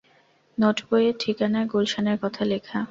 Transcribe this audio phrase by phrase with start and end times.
[0.57, 2.77] নোটবইয়ের ঠিকানায় গুলশানের কথা লেখা।